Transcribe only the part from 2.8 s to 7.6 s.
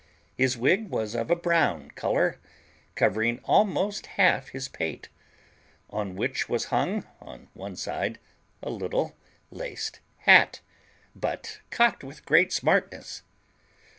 covering almost half his pate, on which was hung on